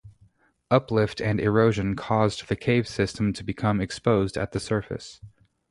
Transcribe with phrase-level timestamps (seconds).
[0.71, 5.21] Uplift and erosion caused the cave system to become exposed at the surface.